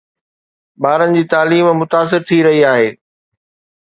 ٻارن 0.81 1.09
جي 1.15 1.23
تعليم 1.33 1.65
متاثر 1.81 2.19
ٿي 2.27 2.37
رهي 2.47 2.61
آهي 2.73 2.89